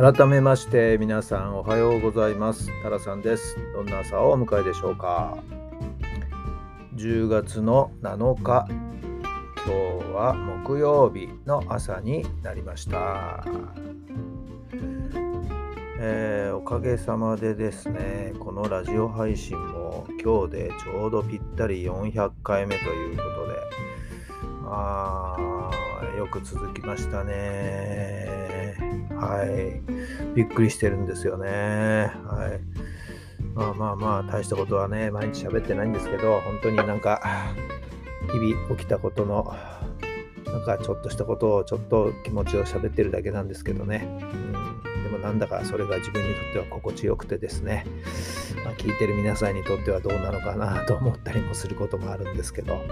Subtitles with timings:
[0.00, 2.70] 改めまして皆さんおはようございます。
[2.82, 3.58] タラさんです。
[3.74, 5.36] どんな朝をお迎えでしょうか
[6.94, 13.44] ？10月の7日今日は木曜日の朝になりました。
[15.98, 23.54] えー、おかげさまでですねこのラジオ配信も今日でちょうどぴったり400回目ということで
[24.62, 28.19] まあよく続きましたね。
[29.20, 29.82] はい。
[30.34, 31.50] びっくりしてるんですよね。
[32.24, 32.60] はい。
[33.54, 37.20] まあまあまあ、大したことはね、毎日喋ってないんですけど、本当になんか、
[38.32, 39.54] 日々起きたことの、
[40.46, 44.06] なんかちょっとしたことを、ちょっと気持ちを喋ってるだけなんですけどね。
[44.22, 47.84] うん、でもなんだかそれが自分にとっては心地よくてですね、
[48.64, 52.84] まあ、聞いてる皆さんにとってはどうなのかなと思ったりもすることもあるんですけど、はい。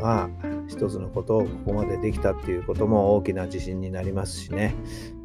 [0.00, 0.49] まあまあ、
[0.80, 4.74] 一つのことをここまでできたっていうことも大きな自信になりますしね、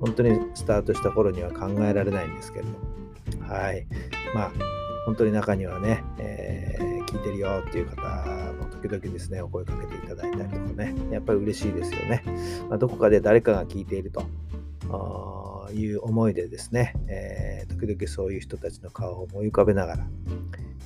[0.01, 3.87] 本当にスタートした頃には考えられないんですけれども、はい。
[4.33, 4.51] まあ、
[5.05, 8.01] 本当に中にはね、えー、聞いてるよっていう方
[8.59, 12.21] も時々ですね、お声かけていただいたりとかね、やっぱり嬉しいですよね。
[12.67, 14.23] まあ、どこかで誰かが聞いていると。
[15.73, 20.07] いう思いでですね、えー、時々そういう人たちの顔を思い浮かべながら、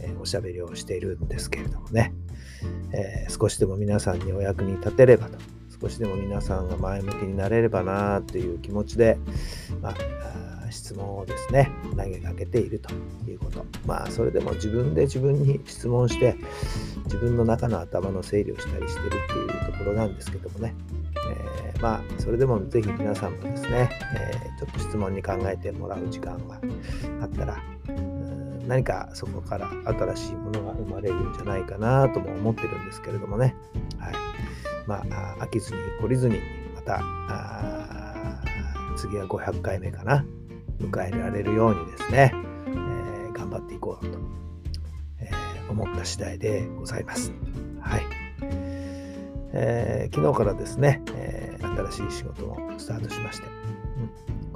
[0.02, 2.14] え、おしゃべりをしているんですけれどもね、
[2.92, 5.38] えー、少しでも皆さんにお役に立てればと、
[5.81, 9.18] 少しでも皆さんが前向きになれればなという気持ちで、
[9.81, 9.96] まあ、
[10.72, 12.94] 質問をですね、投げかけていると
[13.28, 13.66] いうこと。
[13.85, 16.35] まあ、それでも自分で自分に質問して、
[17.06, 20.75] 自分の中の頭の整理をしたりしてるっていうところなんですけどもね、
[21.29, 26.59] えー、まあ、それでもぜひ皆さんもですね、えー、ちょっと質問に考えてもらう時間が
[27.22, 27.57] あったら、
[28.69, 33.56] 何かそこから新しいものが生まれるんじゃないかなとも思ってるんですけれどもね。
[33.97, 34.13] はい。
[34.85, 36.40] まあ、飽きずに懲りずに、
[36.75, 37.02] また、
[38.96, 40.24] 次は500回目かな。
[40.80, 42.31] 迎えられるようにですね、
[42.68, 44.18] えー、頑張っていこうと、
[45.19, 47.34] えー、思った次第でございます。
[47.81, 48.03] はい。
[49.51, 51.57] えー、昨日からですね、え
[51.91, 53.47] 新しい仕事もスタートしまして、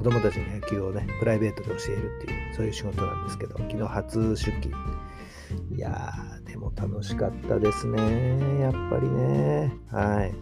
[0.03, 4.75] 子供たちに野球をね、プライベートで教えるっていう、そういう仕事なんですけど、昨日初出勤。
[5.73, 8.59] いやー、でも楽しかったですね。
[8.59, 9.73] やっぱりね。
[9.89, 10.33] はい。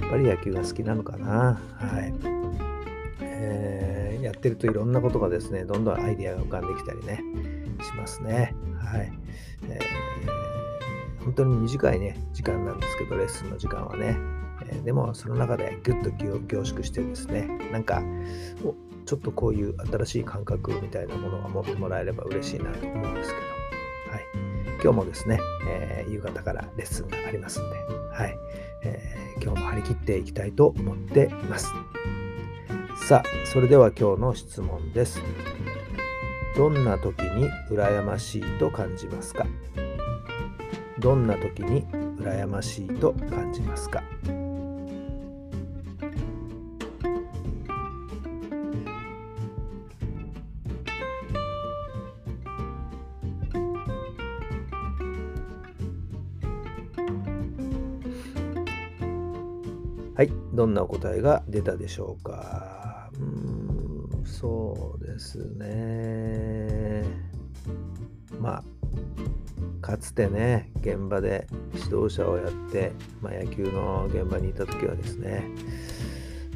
[0.00, 1.60] やっぱり野球が好きなのかな。
[1.74, 2.14] はい。
[3.20, 7.22] えー、やってるといろんなことがですね、どんどんアイデアが浮かんできたりね、
[7.82, 8.54] しますね。
[8.80, 9.12] はい。
[9.68, 14.31] えー、本当に短いね、時間なんですけど、レッスンの時間はね。
[14.72, 18.02] えでもその中でぐっと凝縮してですねなんか
[19.04, 23.42] ちょっとこういう新しい感覚みたいなものが持ってもらえれば嬉しいなと思うんですけど、
[24.12, 24.24] はい、
[24.82, 25.38] 今日もですね、
[25.68, 27.76] えー、夕方からレッスンがありますんで、
[28.12, 28.36] はい。
[28.84, 31.72] えー、今日も張り切っていきたいと思っています。
[33.06, 35.20] さあそれでは今日の質問です。
[36.56, 39.46] どんな時に羨ましいと感じますか？
[40.98, 41.84] どんな時に
[42.18, 44.02] 羨ましいと感じますか？
[60.14, 63.10] はい、どんなお答えが出たでしょうか。
[63.14, 67.04] うーん、そうですね。
[68.38, 68.64] まあ、
[69.80, 72.92] かつてね、現場で指導者をやって、
[73.22, 75.48] まあ、野球の現場にいた時はですね、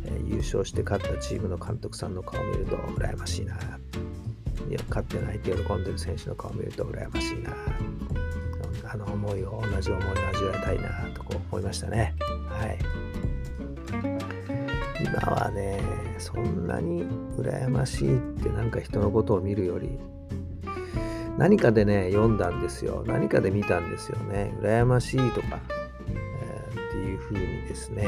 [0.05, 3.55] え、優勝して勝ったチームの監督さんの顔を見ると羨ましいな。
[3.55, 7.55] いや、勝ってないって喜んでる選手の顔を見ると羨ましいな。
[8.89, 12.15] あの思いを、同じ思いを味わいたいなとこう思いましたね。
[12.49, 12.79] はい。
[15.17, 15.81] 今はね、
[16.19, 17.05] そんなに
[17.39, 19.99] 羨ましいってなんか人のことを見るより、
[21.39, 23.03] 何かでね、読んだんですよ。
[23.07, 24.55] 何かで見たんですよね。
[24.61, 25.61] 羨ましいとか、
[26.09, 28.07] えー、っていうふうにですね、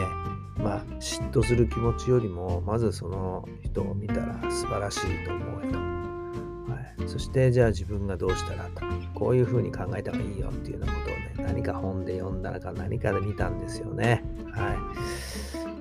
[0.59, 5.79] まあ、嫉妬する気持ちよりも、まずその人を見たら素晴らしいと思えと。
[5.79, 8.83] はい、そして、じゃあ自分がどうしたらと。
[9.15, 14.23] こういうふうに考えた方がいいよっていうようなことをね、何か本で読んだらか何かで見たんですよね。
[14.53, 14.77] はい。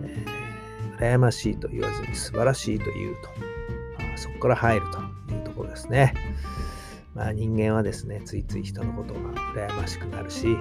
[0.03, 0.36] えー、
[0.99, 3.29] 羨ましいと言わずに素晴らしいと言うと、
[4.13, 5.17] あそこから入ると。
[5.33, 6.13] いうところですね。
[7.13, 9.19] まあ人間はですね、ついつい人のことが
[9.53, 10.57] 羨ましくなるし、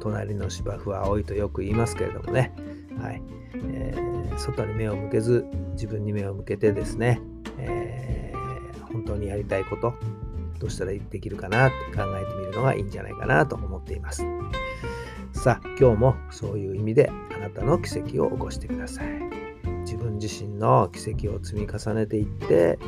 [0.00, 2.52] 隣の芝生は青いとよく言いますけれどもね、
[3.00, 3.22] はい。
[3.54, 7.20] えー、外に目を向けず自分に目を向けてですね、
[7.58, 9.94] えー、本当にやりたいこと
[10.58, 14.24] どうしたらできるかなって考えてみるのがいいんじゃないかなと思っています。
[15.32, 19.45] さあ今日もそういう意味であなたの奇跡を起こしてください。
[19.96, 22.78] 自分自身の奇跡を積み重ねていって、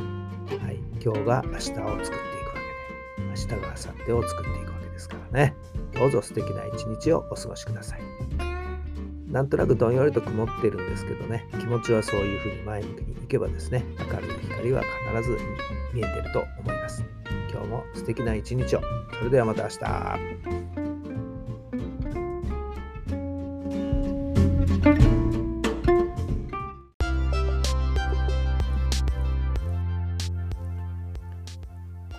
[0.62, 2.04] はい、今日が明日を作っていくわ
[3.16, 5.54] けで明日が明後日を作っていくわけですからね
[5.94, 8.00] どうぞ素敵な一日をお過ごしください。
[9.26, 14.82] なんとなくどんよりと曇ってるんですけどね、気持ちはそういうふうに前向きにいけばですね、明るい光は
[15.20, 15.36] 必ず
[15.92, 17.04] 見えてると思います。
[17.50, 18.80] 今日も素敵な一日を。
[19.18, 20.77] それではまた明日。